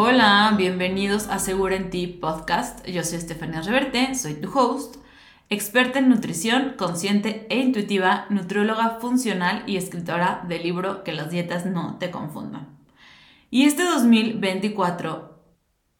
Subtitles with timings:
[0.00, 2.86] Hola, bienvenidos a Segura en Ti podcast.
[2.86, 4.94] Yo soy Estefania Reverte, soy tu host,
[5.48, 11.66] experta en nutrición consciente e intuitiva, nutrióloga funcional y escritora del libro Que las dietas
[11.66, 12.78] no te confundan.
[13.50, 15.42] Y este 2024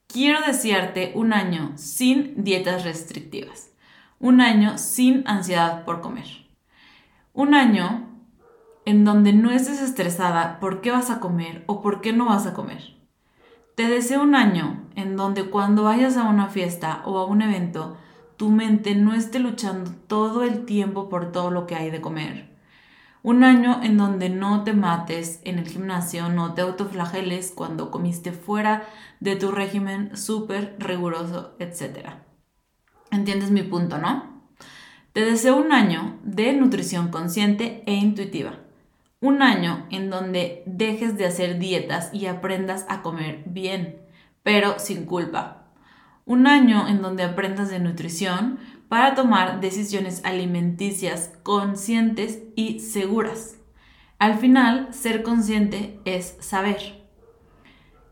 [0.06, 3.72] quiero desearte un año sin dietas restrictivas,
[4.20, 6.46] un año sin ansiedad por comer,
[7.32, 8.08] un año
[8.84, 12.46] en donde no estés estresada por qué vas a comer o por qué no vas
[12.46, 12.96] a comer
[13.78, 17.96] te deseo un año en donde cuando vayas a una fiesta o a un evento,
[18.36, 22.56] tu mente no esté luchando todo el tiempo por todo lo que hay de comer.
[23.22, 28.32] Un año en donde no te mates en el gimnasio, no te autoflageles cuando comiste
[28.32, 28.82] fuera
[29.20, 32.16] de tu régimen súper riguroso, etc.
[33.12, 34.42] ¿Entiendes mi punto, no?
[35.12, 38.58] Te deseo un año de nutrición consciente e intuitiva
[39.20, 44.00] un año en donde dejes de hacer dietas y aprendas a comer bien,
[44.42, 45.72] pero sin culpa.
[46.24, 48.58] Un año en donde aprendas de nutrición
[48.88, 53.56] para tomar decisiones alimenticias conscientes y seguras.
[54.18, 57.06] Al final, ser consciente es saber.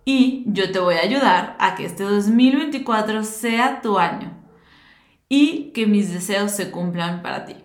[0.04, 4.32] Y yo te voy a ayudar a que este 2024 sea tu año
[5.28, 7.56] y que mis deseos se cumplan para ti.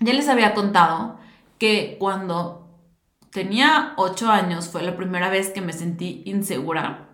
[0.00, 1.20] Ya les había contado
[1.62, 2.76] que cuando
[3.30, 7.10] tenía 8 años fue la primera vez que me sentí insegura.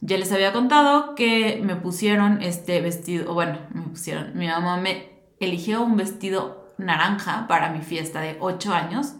[0.00, 5.22] Ya les había contado que me pusieron este vestido, bueno, me pusieron, mi mamá me
[5.38, 9.14] eligió un vestido naranja para mi fiesta de 8 años.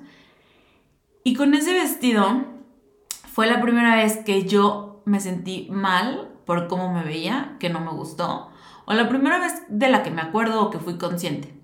[1.22, 2.46] Y con ese vestido
[3.32, 7.78] fue la primera vez que yo me sentí mal por cómo me veía, que no
[7.78, 8.50] me gustó,
[8.84, 11.54] o la primera vez de la que me acuerdo o que fui consciente.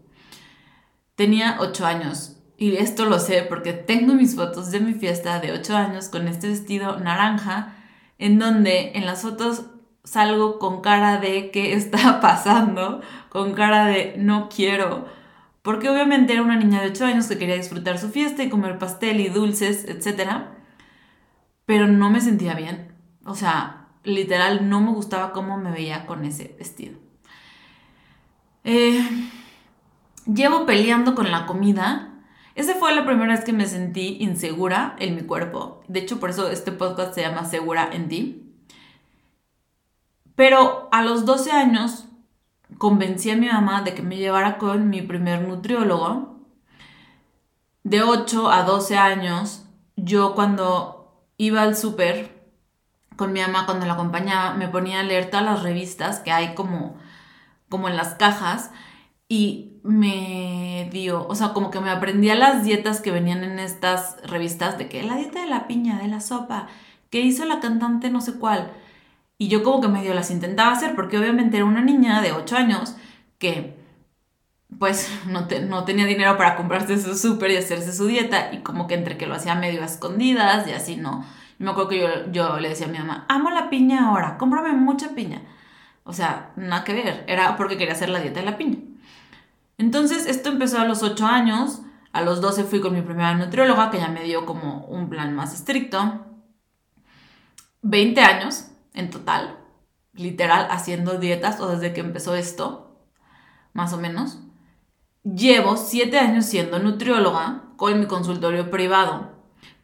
[1.16, 5.50] Tenía 8 años y esto lo sé porque tengo mis fotos de mi fiesta de
[5.50, 7.74] 8 años con este vestido naranja,
[8.20, 9.64] en donde en las fotos
[10.04, 13.00] salgo con cara de qué está pasando,
[13.30, 15.08] con cara de no quiero,
[15.62, 18.78] porque obviamente era una niña de 8 años que quería disfrutar su fiesta y comer
[18.78, 20.44] pastel y dulces, etc.
[21.66, 22.94] Pero no me sentía bien.
[23.24, 26.96] O sea, literal, no me gustaba cómo me veía con ese vestido.
[28.62, 29.04] Eh,
[30.32, 32.11] llevo peleando con la comida
[32.54, 35.82] esa fue la primera vez que me sentí insegura en mi cuerpo.
[35.88, 38.54] De hecho, por eso este podcast se llama Segura en ti.
[40.34, 42.06] Pero a los 12 años
[42.78, 46.40] convencí a mi mamá de que me llevara con mi primer nutriólogo.
[47.84, 49.64] De 8 a 12 años,
[49.96, 52.42] yo cuando iba al súper
[53.16, 56.54] con mi mamá, cuando la acompañaba, me ponía a leer todas las revistas que hay
[56.54, 56.96] como,
[57.68, 58.70] como en las cajas
[59.28, 64.16] y me dio, o sea, como que me aprendía las dietas que venían en estas
[64.24, 66.68] revistas de que la dieta de la piña, de la sopa,
[67.10, 68.72] que hizo la cantante no sé cuál.
[69.38, 72.56] Y yo como que medio las intentaba hacer porque obviamente era una niña de 8
[72.56, 72.96] años
[73.38, 73.76] que
[74.78, 78.86] pues no, no tenía dinero para comprarse su súper y hacerse su dieta y como
[78.86, 81.24] que entre que lo hacía medio a escondidas y así no.
[81.58, 84.38] Y me acuerdo que yo, yo le decía a mi mamá, amo la piña ahora,
[84.38, 85.42] cómprame mucha piña.
[86.04, 88.78] O sea, nada que ver, era porque quería hacer la dieta de la piña.
[89.82, 91.80] Entonces, esto empezó a los 8 años.
[92.12, 95.34] A los 12 fui con mi primera nutrióloga, que ya me dio como un plan
[95.34, 96.24] más estricto.
[97.80, 99.58] 20 años en total,
[100.12, 103.08] literal, haciendo dietas, o desde que empezó esto,
[103.72, 104.38] más o menos.
[105.24, 109.32] Llevo 7 años siendo nutrióloga con mi consultorio privado,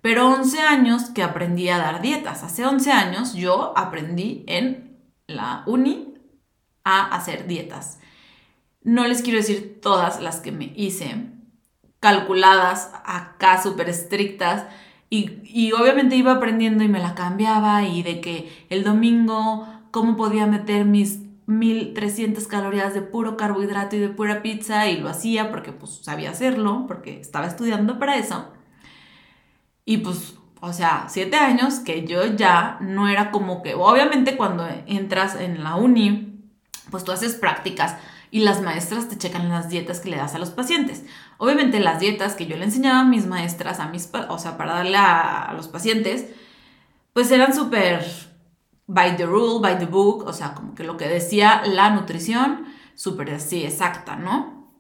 [0.01, 2.45] pero 11 años que aprendí a dar dietas.
[2.45, 6.15] Hace 11 años yo aprendí en la uni
[6.85, 7.99] a hacer dietas.
[8.89, 11.27] No les quiero decir todas las que me hice,
[12.01, 14.65] calculadas, acá súper estrictas.
[15.11, 20.47] Y, obviamente iba aprendiendo y me la cambiaba y de que el domingo, cómo podía
[20.47, 25.73] meter mis 1300 calorías de puro carbohidrato y de pura pizza y lo hacía porque
[25.73, 28.51] pues sabía hacerlo, porque estaba estudiando para eso.
[29.85, 34.67] Y pues, o sea, siete años que yo ya no era como que, obviamente cuando
[34.87, 36.41] entras en la uni,
[36.91, 37.99] pues tú haces prácticas
[38.31, 41.05] y las maestras te checan las dietas que le das a los pacientes.
[41.39, 44.75] Obviamente las dietas que yo le enseñaba a mis maestras, a mis, o sea, para
[44.75, 46.27] darle a, los pacientes,
[47.13, 48.05] pues eran súper
[48.87, 52.67] by the rule, by the book, o sea, como que lo que decía la nutrición,
[52.95, 54.73] súper así, exacta, ¿no?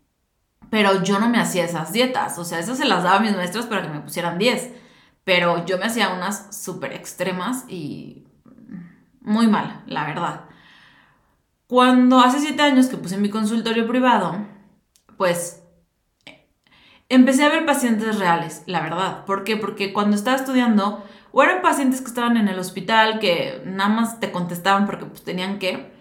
[0.70, 3.34] Pero yo no me hacía esas dietas, o sea, esas se las daba a mis
[3.34, 4.70] maestras para que me pusieran 10,
[5.24, 8.26] pero yo me hacía unas súper extremas y
[9.20, 10.44] muy mal, la verdad.
[11.68, 14.38] Cuando hace siete años que puse mi consultorio privado,
[15.18, 15.62] pues
[17.10, 19.26] empecé a ver pacientes reales, la verdad.
[19.26, 19.58] ¿Por qué?
[19.58, 24.18] Porque cuando estaba estudiando, o eran pacientes que estaban en el hospital que nada más
[24.18, 25.92] te contestaban porque pues tenían que,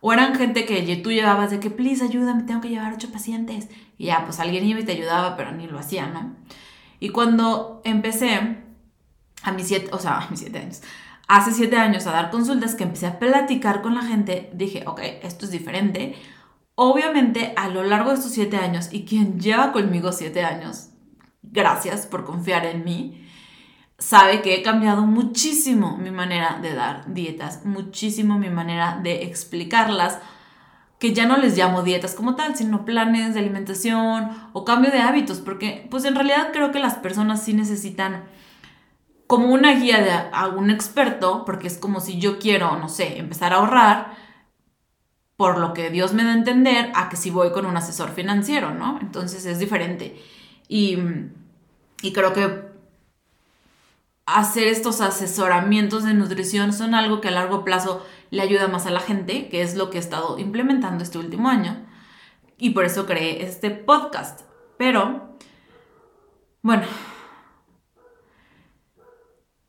[0.00, 3.68] o eran gente que tú llevabas de que, please, ayúdame, tengo que llevar ocho pacientes.
[3.98, 6.36] Y ya, pues alguien iba y te ayudaba, pero ni lo hacía, ¿no?
[7.00, 8.62] Y cuando empecé,
[9.42, 10.82] a mis siete, o sea, a mis siete años,
[11.28, 15.00] hace siete años a dar consultas, que empecé a platicar con la gente, dije, ok,
[15.22, 16.14] esto es diferente.
[16.74, 20.90] Obviamente, a lo largo de estos siete años, y quien lleva conmigo siete años,
[21.42, 23.26] gracias por confiar en mí,
[23.98, 30.18] sabe que he cambiado muchísimo mi manera de dar dietas, muchísimo mi manera de explicarlas,
[30.98, 35.00] que ya no les llamo dietas como tal, sino planes de alimentación o cambio de
[35.00, 38.24] hábitos, porque pues en realidad creo que las personas sí necesitan
[39.26, 43.52] como una guía de algún experto, porque es como si yo quiero, no sé, empezar
[43.52, 44.16] a ahorrar,
[45.36, 48.10] por lo que Dios me da a entender, a que si voy con un asesor
[48.10, 48.98] financiero, ¿no?
[49.00, 50.20] Entonces es diferente.
[50.68, 50.98] Y,
[52.02, 52.66] y creo que
[54.24, 58.90] hacer estos asesoramientos de nutrición son algo que a largo plazo le ayuda más a
[58.90, 61.84] la gente, que es lo que he estado implementando este último año.
[62.58, 64.40] Y por eso creé este podcast.
[64.78, 65.36] Pero,
[66.62, 66.84] bueno,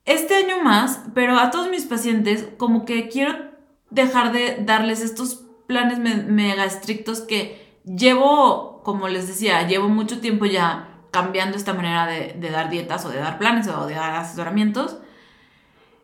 [0.07, 3.51] este año más, pero a todos mis pacientes como que quiero
[3.89, 10.45] dejar de darles estos planes mega estrictos que llevo, como les decía, llevo mucho tiempo
[10.45, 14.97] ya cambiando esta manera de, dar dietas o de dar planes o de dar asesoramientos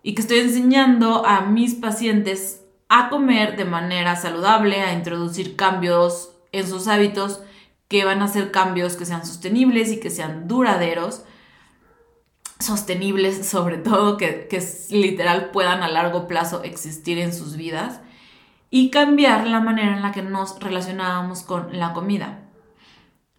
[0.02, 6.32] y que estoy enseñando a mis pacientes a comer de manera saludable, a introducir cambios
[6.52, 7.42] en sus hábitos
[7.88, 11.24] que van a ser cambios que sean sostenibles y que sean duraderos,
[12.60, 14.62] sostenibles sobre todo, que, que
[14.92, 18.02] literal puedan a largo plazo existir en sus vidas
[18.70, 22.40] y cambiar la manera en la que nos relacionábamos con la comida.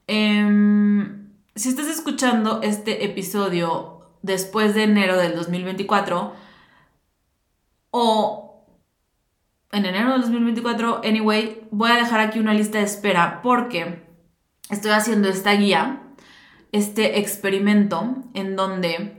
[0.06, 1.24] Eh,
[1.56, 6.34] si estás escuchando este episodio después de enero del 2024
[7.90, 8.66] o
[9.70, 14.04] en enero del 2024, anyway, voy a dejar aquí una lista de espera porque
[14.70, 16.02] estoy haciendo esta guía,
[16.74, 19.16] este experimento en donde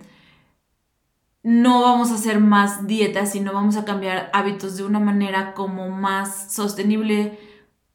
[1.41, 5.89] no vamos a hacer más dietas, sino vamos a cambiar hábitos de una manera como
[5.89, 7.39] más sostenible,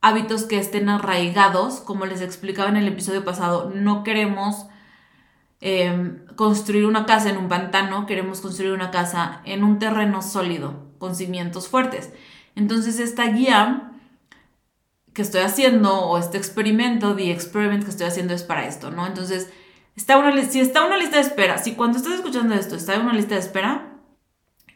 [0.00, 4.66] hábitos que estén arraigados, como les explicaba en el episodio pasado, no queremos
[5.60, 10.86] em, construir una casa en un pantano, queremos construir una casa en un terreno sólido,
[10.98, 12.14] con cimientos fuertes.
[12.56, 13.89] Entonces esta guía
[15.12, 19.06] que estoy haciendo o este experimento, the experiment que estoy haciendo es para esto, ¿no?
[19.06, 19.50] Entonces,
[19.96, 23.02] está una, si está una lista de espera, si cuando estás escuchando esto está en
[23.02, 23.92] una lista de espera,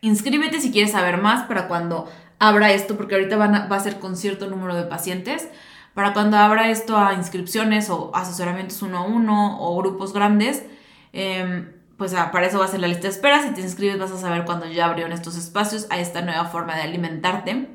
[0.01, 4.17] inscríbete si quieres saber más para cuando abra esto, porque ahorita va a ser con
[4.17, 5.49] cierto número de pacientes,
[5.95, 10.65] para cuando abra esto a inscripciones o asesoramientos uno a uno o grupos grandes,
[11.13, 13.43] em, pues ah, para eso va a ser la lista de espera.
[13.43, 16.75] Si te inscribes vas a saber cuando ya abrieron estos espacios a esta nueva forma
[16.75, 17.69] de alimentarte.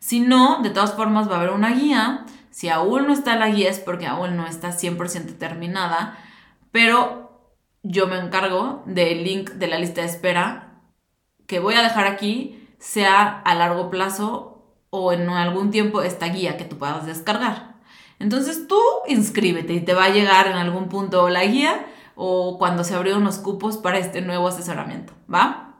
[0.00, 2.24] Si no, de todas formas va a haber una guía.
[2.50, 6.18] Si aún no está la guía es porque aún no está 100% terminada,
[6.72, 7.52] pero
[7.82, 10.80] yo me encargo del link de la lista de espera
[11.46, 16.56] que voy a dejar aquí sea a largo plazo o en algún tiempo esta guía
[16.56, 17.76] que tú puedas descargar.
[18.18, 22.84] Entonces tú inscríbete y te va a llegar en algún punto la guía o cuando
[22.84, 25.74] se abrieron los cupos para este nuevo asesoramiento, ¿va?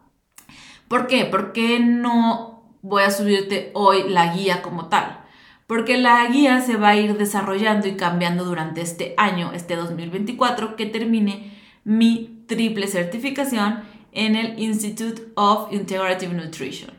[0.89, 1.25] ¿Por qué?
[1.25, 5.21] Porque no voy a subirte hoy la guía como tal.
[5.67, 10.75] Porque la guía se va a ir desarrollando y cambiando durante este año, este 2024,
[10.75, 16.91] que termine mi triple certificación en el Institute of Integrative Nutrition.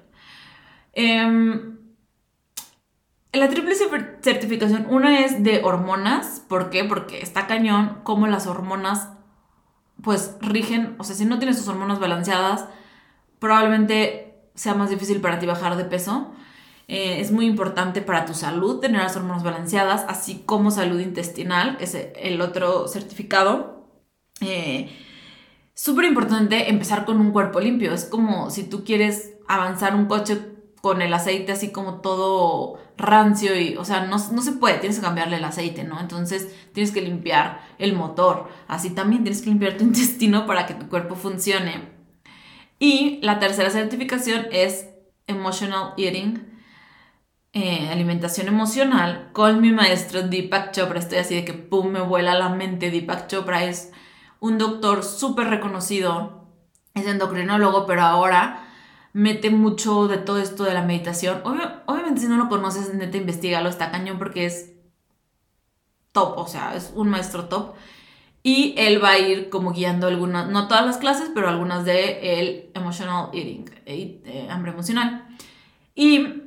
[0.93, 1.77] Em,
[3.33, 6.83] la triple certificación, una es de hormonas, ¿por qué?
[6.83, 9.09] Porque está cañón como las hormonas
[10.01, 12.65] pues rigen, o sea, si no tienes tus hormonas balanceadas,
[13.39, 14.30] probablemente
[14.61, 16.31] sea más difícil para ti bajar de peso.
[16.87, 21.77] Eh, es muy importante para tu salud tener las hormonas balanceadas, así como salud intestinal,
[21.77, 23.87] que es el otro certificado.
[24.41, 24.91] Eh,
[25.73, 27.91] súper importante empezar con un cuerpo limpio.
[27.91, 30.39] Es como si tú quieres avanzar un coche
[30.81, 34.99] con el aceite así como todo rancio y, o sea, no, no, se puede, tienes
[34.99, 35.99] que cambiarle el aceite, ¿no?
[35.99, 38.47] Entonces tienes que limpiar el motor.
[38.67, 41.90] Así también tienes que limpiar tu intestino para que tu cuerpo funcione.
[42.81, 44.89] Y la tercera certificación es
[45.27, 46.59] Emotional Eating,
[47.53, 50.97] eh, alimentación emocional, con mi maestro Deepak Chopra.
[50.97, 52.89] Estoy así de que, ¡pum!, me vuela la mente.
[52.89, 53.91] Deepak Chopra es
[54.39, 56.47] un doctor súper reconocido,
[56.95, 58.67] es endocrinólogo, pero ahora
[59.13, 61.43] mete mucho de todo esto de la meditación.
[61.85, 64.71] obviamente si no lo conoces, neta, investigalo, está cañón porque es
[66.13, 67.75] top, o sea, es un maestro top.
[68.43, 72.39] Y él va a ir como guiando algunas, no todas las clases, pero algunas de
[72.39, 75.27] el emotional eating, eh, hambre emocional.
[75.93, 76.41] Y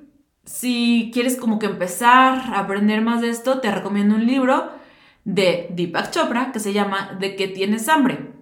[0.45, 4.73] si quieres como que empezar a aprender más de esto, te recomiendo un libro
[5.25, 8.33] de Deepak Chopra que se llama De qué tienes hambre,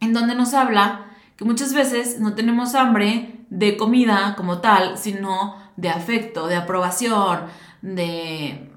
[0.00, 5.56] en donde nos habla que muchas veces no tenemos hambre de comida como tal, sino
[5.76, 7.46] de afecto, de aprobación,
[7.82, 8.70] de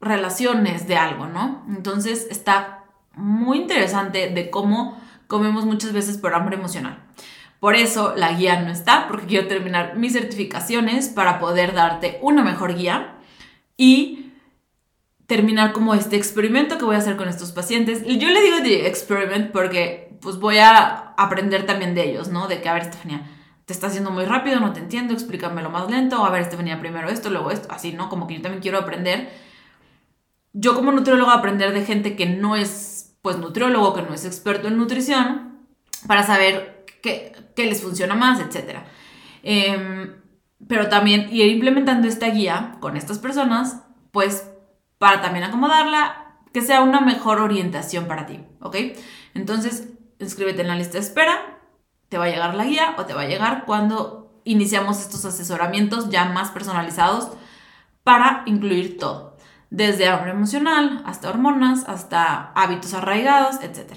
[0.00, 1.64] relaciones, de algo, ¿no?
[1.68, 2.79] Entonces está
[3.20, 6.98] muy interesante de cómo comemos muchas veces por hambre emocional.
[7.60, 12.42] Por eso la guía no está, porque quiero terminar mis certificaciones para poder darte una
[12.42, 13.16] mejor guía
[13.76, 14.32] y
[15.26, 18.02] terminar como este experimento que voy a hacer con estos pacientes.
[18.04, 22.48] Yo le digo de experiment porque pues voy a aprender también de ellos, ¿no?
[22.48, 23.22] De que, a ver, Estefanía,
[23.64, 27.08] te está haciendo muy rápido, no te entiendo, explícamelo más lento, a ver, Estefanía, primero
[27.08, 28.08] esto, luego esto, así, ¿no?
[28.08, 29.30] Como que yo también quiero aprender.
[30.52, 32.70] Yo como nutriólogo aprender de gente que no es,
[33.22, 35.66] pues, nutriólogo, que no es experto en nutrición,
[36.06, 38.80] para saber qué, qué les funciona más, etc.
[39.42, 40.14] Em,
[40.66, 44.50] pero también ir implementando esta guía con estas personas, pues,
[44.98, 48.76] para también acomodarla, que sea una mejor orientación para ti, ¿ok?
[49.34, 51.58] Entonces, inscríbete en la lista de espera,
[52.08, 56.10] te va a llegar la guía o te va a llegar cuando iniciamos estos asesoramientos
[56.10, 57.30] ya más personalizados
[58.02, 59.29] para incluir todo,
[59.70, 63.94] desde hambre emocional hasta hormonas, hasta hábitos arraigados, etc.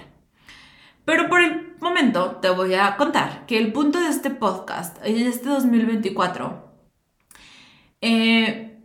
[1.05, 5.27] Pero por el momento te voy a contar que el punto de este podcast, en
[5.27, 6.71] este 2024,
[8.01, 8.81] eh,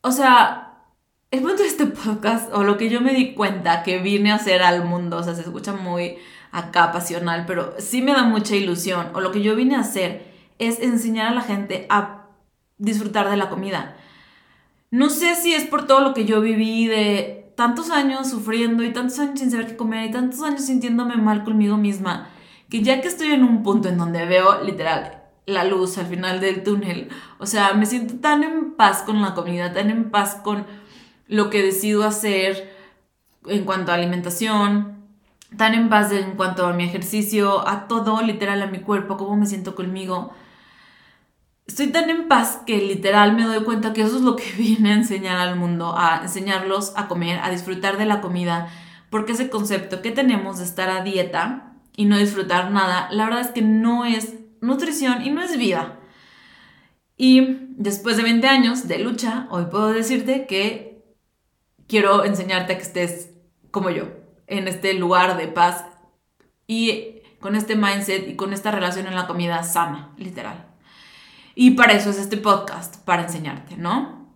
[0.00, 0.84] o sea,
[1.30, 4.36] el punto de este podcast, o lo que yo me di cuenta que vine a
[4.36, 6.18] hacer al mundo, o sea, se escucha muy
[6.52, 10.32] acá pasional, pero sí me da mucha ilusión, o lo que yo vine a hacer
[10.58, 12.28] es enseñar a la gente a
[12.78, 13.96] disfrutar de la comida.
[14.90, 18.92] No sé si es por todo lo que yo viví de tantos años sufriendo y
[18.92, 22.28] tantos años sin saber qué comer y tantos años sintiéndome mal conmigo misma,
[22.68, 26.40] que ya que estoy en un punto en donde veo literal la luz al final
[26.40, 30.40] del túnel, o sea, me siento tan en paz con la comida, tan en paz
[30.42, 30.66] con
[31.28, 32.72] lo que decido hacer
[33.46, 34.96] en cuanto a alimentación,
[35.56, 39.36] tan en paz en cuanto a mi ejercicio, a todo, literal, a mi cuerpo, cómo
[39.36, 40.32] me siento conmigo.
[41.66, 44.92] Estoy tan en paz que literal me doy cuenta que eso es lo que viene
[44.92, 48.68] a enseñar al mundo, a enseñarlos a comer, a disfrutar de la comida,
[49.10, 53.40] porque ese concepto que tenemos de estar a dieta y no disfrutar nada, la verdad
[53.40, 55.98] es que no es nutrición y no es vida.
[57.16, 61.02] Y después de 20 años de lucha, hoy puedo decirte que
[61.88, 63.30] quiero enseñarte a que estés
[63.70, 64.08] como yo,
[64.46, 65.84] en este lugar de paz
[66.66, 70.75] y con este mindset y con esta relación en la comida sana, literal.
[71.56, 74.28] Y para eso es este podcast, para enseñarte, ¿no?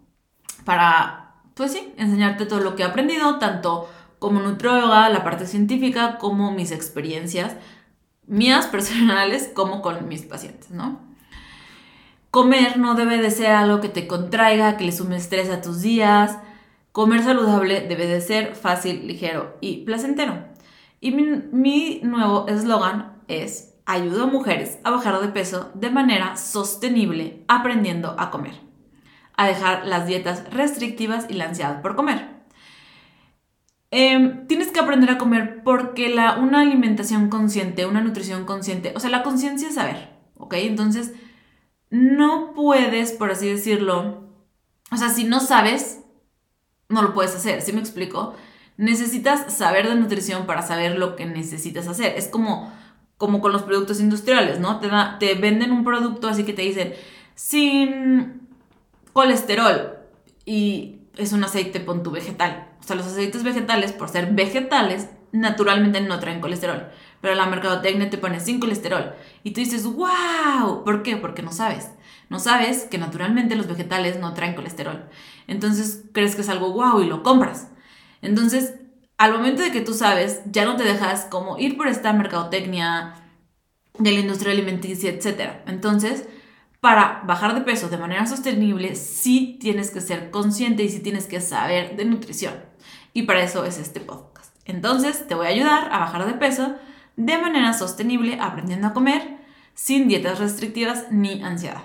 [0.64, 6.18] Para, pues sí, enseñarte todo lo que he aprendido, tanto como nutrióloga, la parte científica,
[6.18, 7.54] como mis experiencias
[8.26, 10.98] mías personales, como con mis pacientes, ¿no?
[12.32, 15.80] Comer no debe de ser algo que te contraiga, que le sume estrés a tus
[15.80, 16.38] días,
[16.92, 20.44] Comer saludable debe de ser fácil, ligero y placentero.
[21.00, 27.44] Y mi, nuevo eslogan es, ayudo a mujeres a bajar de peso de manera sostenible
[27.48, 28.54] aprendiendo a comer.
[29.36, 32.40] A dejar las dietas restrictivas y la ansiedad por comer.
[33.90, 39.00] Em, tienes que aprender a comer porque la, una alimentación consciente, una nutrición consciente, o
[39.00, 40.54] sea, la conciencia es saber, ¿ok?
[40.54, 41.12] Entonces,
[41.90, 44.28] no puedes, por así decirlo,
[44.92, 46.02] o sea, si no sabes,
[46.88, 48.34] no lo puedes hacer, ¿sí me explico?
[48.76, 52.14] Necesitas saber de nutrición para saber lo que necesitas hacer.
[52.16, 52.72] Es como,
[53.20, 54.80] como con los productos industriales, ¿no?
[54.80, 56.94] Te, venden un producto así que te dicen
[57.34, 58.48] sin
[59.12, 59.98] colesterol
[60.46, 62.68] y es un aceite tu vegetal.
[62.80, 66.88] O sea, los aceites vegetales, por ser vegetales, naturalmente no traen colesterol.
[67.20, 69.12] Pero la mercadotecnia te pone sin colesterol.
[69.44, 71.18] Y tú dices, wow, ¿por qué?
[71.18, 71.90] Porque no sabes.
[72.30, 75.04] No sabes que naturalmente los vegetales no traen colesterol.
[75.46, 77.68] Entonces crees que es algo guau y lo compras.
[78.22, 78.76] Entonces,
[79.20, 83.16] al momento de que tú sabes, ya no te dejas como ir por esta mercadotecnia
[83.98, 85.60] de la industria alimenticia, etc.
[85.66, 86.26] Entonces,
[86.80, 91.26] para bajar de peso de manera sostenible, sí tienes que ser consciente y sí tienes
[91.26, 92.54] que saber de nutrición.
[93.12, 94.54] Y para eso es este podcast.
[94.64, 96.76] Entonces, te voy a ayudar a bajar de peso
[97.16, 99.36] de manera sostenible, aprendiendo a comer
[99.74, 101.82] sin dietas restrictivas ni ansiedad.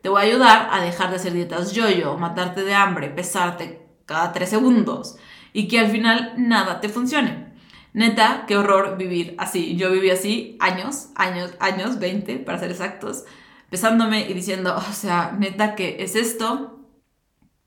[0.00, 4.32] Te voy a ayudar a dejar de hacer dietas yo-yo, matarte de hambre, pesarte cada
[4.32, 5.18] tres segundos
[5.52, 7.52] y que al final nada te funcione.
[7.94, 9.76] Neta, qué horror vivir así.
[9.76, 13.24] Yo viví así años, años, años, 20 para ser exactos,
[13.68, 16.80] pesándome y diciendo, o sea, neta, ¿qué es esto?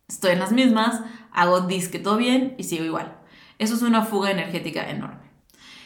[0.07, 1.01] Estoy en las mismas,
[1.31, 3.17] hago disque todo bien y sigo igual.
[3.59, 5.25] Eso es una fuga energética enorme.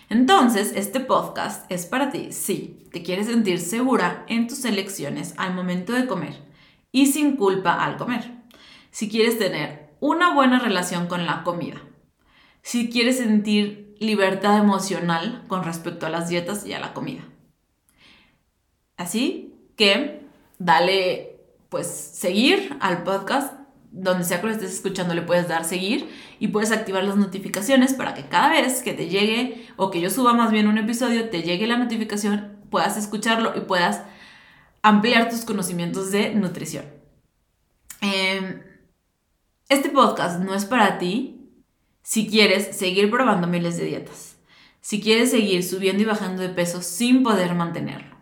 [0.10, 5.54] Entonces, este podcast es para ti si te quieres sentir segura en tus elecciones al
[5.54, 6.36] momento de comer
[6.92, 8.32] y sin culpa al comer.
[8.90, 11.82] Si quieres tener una buena relación con la comida.
[12.62, 17.24] Si quieres sentir libertad emocional con respecto a las dietas y a la comida.
[18.98, 20.26] Así que
[20.58, 21.38] dale
[21.70, 23.54] pues seguir al podcast
[23.92, 27.94] donde sea que lo estés escuchando le puedes dar seguir y puedes activar las notificaciones
[27.94, 31.30] para que cada vez que te llegue o que yo suba más bien un episodio
[31.30, 34.04] te llegue la notificación, puedas escucharlo y puedas
[34.84, 36.86] ampliar tus conocimientos de nutrición.
[38.02, 38.62] Em,
[39.70, 41.39] este podcast no es para ti
[42.10, 44.38] si quieres seguir probando miles de dietas,
[44.82, 48.16] si quieres seguir subiendo y bajando de peso sin poder mantenerlo,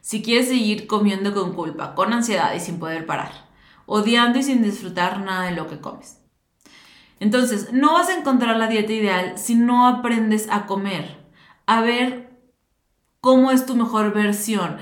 [0.00, 3.44] si quieres seguir comiendo con culpa, con ansiedad y sin poder parar
[3.84, 6.18] odiando y sin disfrutar nada de lo que comes.
[7.20, 11.18] Entonces, no vas a encontrar la dieta ideal si no aprendes a comer,
[11.66, 12.40] a ver
[13.20, 14.78] cómo es tu mejor versión,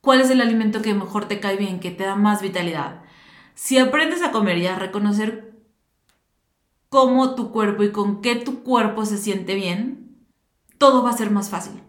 [0.00, 3.02] cuál es el alimento que mejor te cae bien, que te da más vitalidad.
[3.52, 5.47] Si aprendes a comer y a reconocer
[6.88, 10.26] cómo tu cuerpo y con qué tu cuerpo se siente bien,
[10.78, 11.82] todo va a ser más fácil.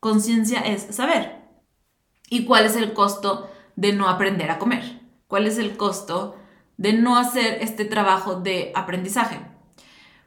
[0.00, 1.42] Conciencia es saber.
[2.28, 5.00] ¿Y cuál es el costo de no aprender a comer?
[5.26, 6.36] ¿Cuál es el costo
[6.76, 9.40] de no hacer este trabajo de aprendizaje?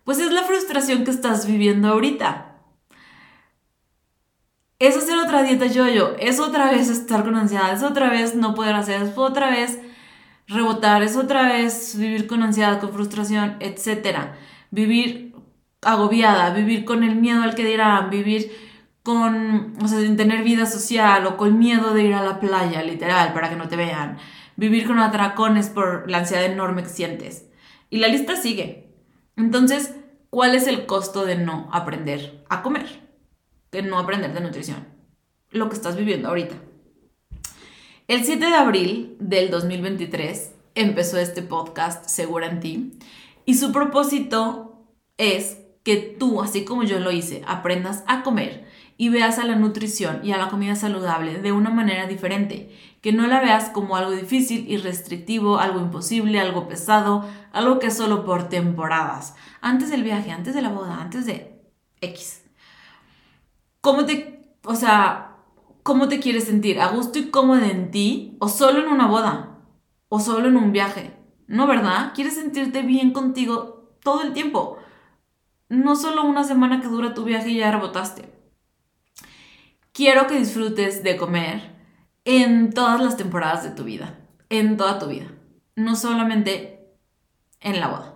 [0.03, 2.57] Pues es la frustración que estás viviendo ahorita.
[4.77, 8.53] Es hacer otra dieta yo-yo, es otra vez estar con ansiedad, es otra vez no
[8.53, 9.79] poder hacer, es otra vez
[10.47, 14.17] rebotar, es otra vez vivir con ansiedad, con frustración, etc.
[14.71, 15.35] Vivir
[15.81, 18.51] agobiada, vivir con el miedo al que dirán, vivir
[19.03, 22.81] con, o sea, sin tener vida social o con miedo de ir a la playa,
[22.81, 24.17] literal, para que no te vean
[24.55, 27.49] vivir con atracones por la ansiedad enorme que sientes.
[27.89, 28.93] Y la lista sigue.
[29.35, 29.95] Entonces,
[30.29, 33.01] ¿cuál es el costo de no aprender a comer?
[33.71, 34.87] De no aprender de nutrición.
[35.51, 36.55] Lo que estás viviendo ahorita.
[38.07, 42.99] El 7 de abril del 2023 empezó este podcast Segura en ti
[43.45, 44.85] y su propósito
[45.17, 49.55] es que tú, así como yo lo hice, aprendas a comer y veas a la
[49.55, 52.69] nutrición y a la comida saludable de una manera diferente,
[53.01, 57.87] que no la veas como algo difícil y restrictivo, algo imposible, algo pesado, algo que
[57.87, 61.59] es solo por temporadas, antes del viaje, antes de la boda, antes de
[62.01, 62.43] X.
[63.81, 65.34] ¿Cómo te, o sea,
[65.85, 66.81] cómo te quieres sentir?
[66.81, 69.59] ¿A gusto y cómodo en ti o solo en una boda?
[70.09, 71.15] ¿O solo en un viaje?
[71.45, 72.11] ¿No, verdad?
[72.15, 74.79] ¿Quieres sentirte bien contigo todo el tiempo?
[75.69, 78.33] No solo una semana que dura tu viaje y ya rebotaste.
[79.91, 81.75] Quiero que disfrutes de comer
[82.25, 84.17] en todas las temporadas de tu vida,
[84.49, 85.27] en toda tu vida,
[85.75, 86.97] no solamente
[87.59, 88.15] en la boda.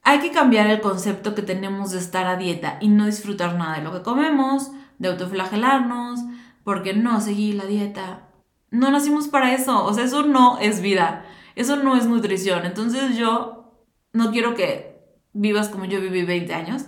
[0.00, 3.76] Hay que cambiar el concepto que tenemos de estar a dieta y no disfrutar nada
[3.76, 6.20] de lo que comemos, de autoflagelarnos,
[6.64, 8.28] porque no seguí la dieta.
[8.70, 11.24] No nacimos para eso, o sea, eso no es vida,
[11.56, 12.66] eso no es nutrición.
[12.66, 13.72] Entonces yo
[14.12, 14.94] no quiero que
[15.32, 16.86] vivas como yo viví 20 años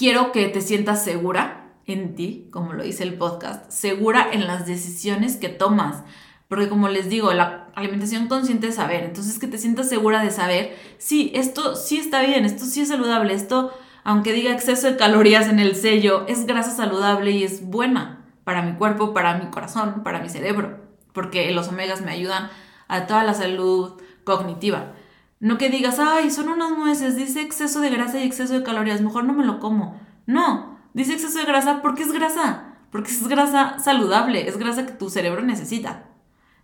[0.00, 4.66] quiero que te sientas segura en ti, como lo dice el podcast, segura en las
[4.66, 6.04] decisiones que tomas.
[6.48, 9.04] Porque como les digo, la alimentación consciente es saber.
[9.04, 12.88] Entonces que te sientas segura de saber, sí, esto sí está bien, esto sí es
[12.88, 13.74] saludable, esto,
[14.10, 18.60] aunque diga exceso de calorías en el sello, es grasa saludable y es buena para
[18.62, 20.80] mi cuerpo, para mi corazón, para mi cerebro.
[21.12, 22.50] Porque los omegas me ayudan
[22.88, 24.94] a toda la salud cognitiva.
[25.38, 29.00] No que digas, ay, son unas nueces, dice exceso de grasa y exceso de calorías,
[29.00, 30.00] mejor no me lo como.
[30.26, 34.92] No, dice exceso de grasa porque es grasa, porque es grasa saludable, es grasa que
[34.92, 36.08] tu cerebro necesita.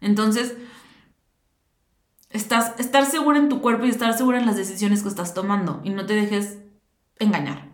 [0.00, 0.56] Entonces,
[2.30, 5.80] estás, estar segura en tu cuerpo y estar segura en las decisiones que estás tomando
[5.84, 6.58] y no te dejes
[7.18, 7.68] engañar.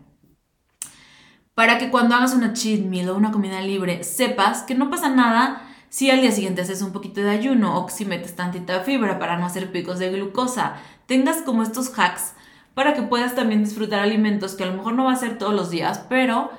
[1.55, 5.09] Para que cuando hagas una cheat meal o una comida libre, sepas que no pasa
[5.09, 9.19] nada si al día siguiente haces un poquito de ayuno o si metes tantita fibra
[9.19, 10.73] para no hacer picos de glucosa,
[11.05, 12.33] tengas como estos hacks
[12.73, 15.53] para que puedas también disfrutar alimentos que a lo mejor no va a ser todos
[15.53, 16.49] los días, pero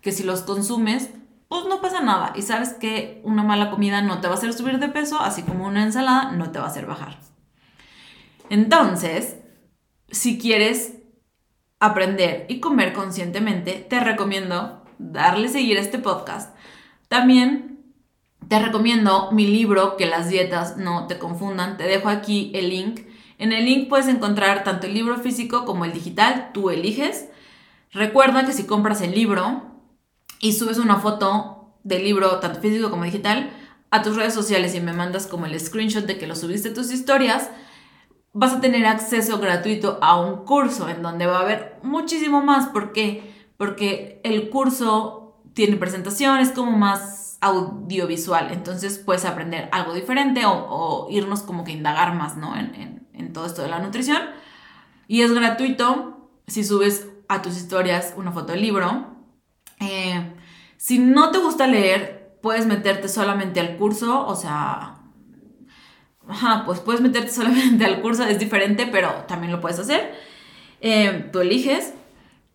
[0.00, 1.10] que si los consumes,
[1.48, 2.32] pues no pasa nada.
[2.36, 5.42] Y sabes que una mala comida no te va a hacer subir de peso, así
[5.42, 7.18] como una ensalada no te va a hacer bajar.
[8.50, 9.38] Entonces,
[10.08, 10.94] si quieres
[11.84, 16.56] aprender y comer conscientemente, te recomiendo darle seguir a este podcast.
[17.08, 17.74] También
[18.48, 21.76] te recomiendo mi libro, Que las dietas no te confundan.
[21.76, 23.00] Te dejo aquí el link.
[23.38, 27.28] En el link puedes encontrar tanto el libro físico como el digital, tú eliges.
[27.92, 29.62] Recuerda que si compras el libro
[30.40, 33.50] y subes una foto del libro, tanto físico como digital,
[33.90, 36.92] a tus redes sociales y me mandas como el screenshot de que lo subiste tus
[36.92, 37.50] historias,
[38.34, 42.66] vas a tener acceso gratuito a un curso en donde va a haber muchísimo más.
[42.66, 43.34] ¿Por qué?
[43.56, 51.42] Porque el curso tiene presentaciones como más audiovisual, entonces puedes aprender algo diferente o, irnos
[51.42, 52.56] como que indagar más, ¿no?
[52.56, 54.22] En, en todo esto de la nutrición.
[55.06, 59.06] Y es gratuito si subes a tus historias una foto del libro.
[59.80, 60.34] Eh,
[60.76, 64.96] si no te gusta leer, puedes meterte solamente al curso, o sea,
[66.28, 70.14] ajá, pues puedes meterte solamente al curso, es diferente, pero también lo puedes hacer.
[70.80, 71.94] Eh, tú eliges.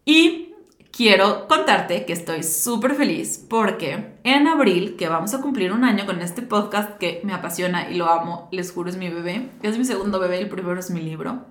[0.05, 0.49] Y
[0.91, 6.05] quiero contarte que estoy súper feliz porque en abril, que vamos a cumplir un año
[6.05, 9.77] con este podcast que me apasiona y lo amo, les juro es mi bebé, es
[9.77, 11.45] mi segundo bebé, el primero es mi libro.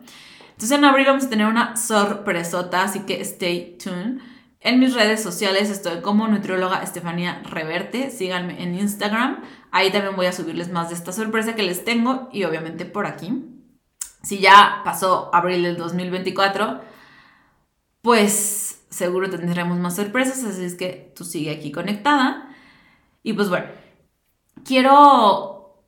[0.50, 4.20] Entonces en abril vamos a tener una sorpresota, así que stay tuned.
[4.60, 10.26] En mis redes sociales estoy como nutrióloga Estefanía Reverte, síganme en Instagram, ahí también voy
[10.26, 13.44] a subirles más de esta sorpresa que les tengo y obviamente por aquí.
[14.22, 16.80] Si ya pasó abril del 2024,
[18.02, 22.48] pues seguro tendremos más sorpresas, así es que tú sigue aquí conectada.
[23.22, 23.66] Y pues bueno,
[24.64, 25.84] quiero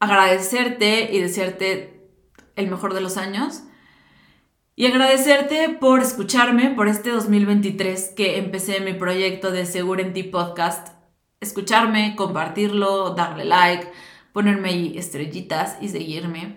[0.00, 2.08] agradecerte y desearte
[2.56, 3.62] el mejor de los años
[4.76, 10.24] y agradecerte por escucharme por este 2023 que empecé mi proyecto de Seguro en Ti
[10.24, 10.93] podcast.
[11.44, 13.90] Escucharme, compartirlo, darle like,
[14.32, 16.56] ponerme estrellitas y seguirme.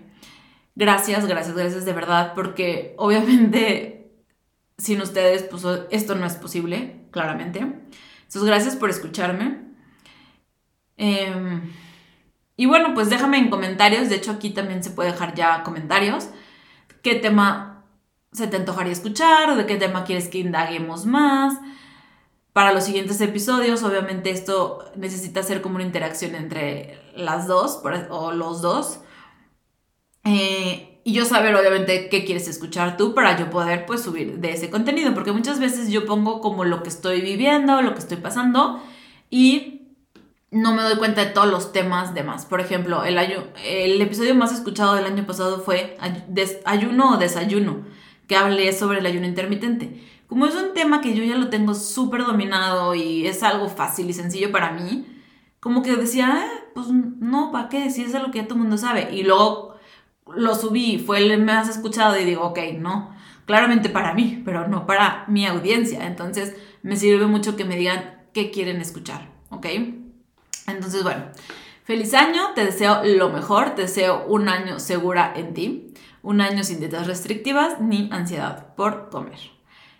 [0.74, 4.10] Gracias, gracias, gracias de verdad, porque obviamente
[4.78, 7.60] sin ustedes pues esto no es posible, claramente.
[7.60, 9.58] Entonces gracias por escucharme.
[10.96, 11.70] Em,
[12.56, 16.30] y bueno, pues déjame en comentarios, de hecho aquí también se puede dejar ya comentarios,
[17.02, 17.84] qué tema
[18.32, 21.54] se te antojaría escuchar de qué tema quieres que indaguemos más.
[22.58, 28.32] Para los siguientes episodios, obviamente esto necesita ser como una interacción entre las dos o
[28.32, 28.98] los dos.
[30.24, 34.54] Eh, y yo saber obviamente qué quieres escuchar tú para yo poder pues subir de
[34.54, 35.14] ese contenido.
[35.14, 38.82] Porque muchas veces yo pongo como lo que estoy viviendo, lo que estoy pasando
[39.30, 39.94] y
[40.50, 42.44] no me doy cuenta de todos los temas de más.
[42.44, 43.18] Por ejemplo, el,
[43.64, 45.96] el episodio más escuchado del año pasado fue
[46.64, 47.84] ayuno o desayuno
[48.26, 50.17] que hablé sobre el ayuno intermitente.
[50.28, 54.08] Como es un tema que yo ya lo tengo súper dominado y es algo fácil
[54.10, 55.06] y sencillo para mí,
[55.60, 57.90] como que decía, eh, pues no, ¿para qué?
[57.90, 59.08] Si es algo que ya todo el mundo sabe.
[59.12, 59.76] Y luego
[60.34, 63.14] lo subí, fue el más escuchado y digo, ok, no,
[63.46, 66.06] claramente para mí, pero no para mi audiencia.
[66.06, 69.66] Entonces me sirve mucho que me digan qué quieren escuchar, ¿ok?
[70.66, 71.24] Entonces, bueno,
[71.84, 76.64] feliz año, te deseo lo mejor, te deseo un año segura en ti un año
[76.64, 79.38] sin dietas restrictivas ni ansiedad por comer.